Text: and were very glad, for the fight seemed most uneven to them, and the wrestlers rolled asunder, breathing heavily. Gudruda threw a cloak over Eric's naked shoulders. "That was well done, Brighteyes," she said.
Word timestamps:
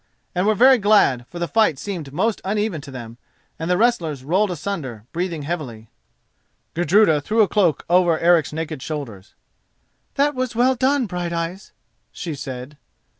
and 0.33 0.47
were 0.47 0.55
very 0.55 0.79
glad, 0.79 1.27
for 1.27 1.37
the 1.37 1.47
fight 1.47 1.77
seemed 1.77 2.11
most 2.11 2.41
uneven 2.43 2.81
to 2.81 2.89
them, 2.89 3.19
and 3.59 3.69
the 3.69 3.77
wrestlers 3.77 4.23
rolled 4.23 4.49
asunder, 4.49 5.05
breathing 5.13 5.43
heavily. 5.43 5.91
Gudruda 6.73 7.21
threw 7.21 7.43
a 7.43 7.47
cloak 7.47 7.85
over 7.87 8.17
Eric's 8.17 8.51
naked 8.51 8.81
shoulders. 8.81 9.35
"That 10.15 10.33
was 10.33 10.55
well 10.55 10.73
done, 10.73 11.05
Brighteyes," 11.05 11.71
she 12.11 12.33
said. 12.33 12.79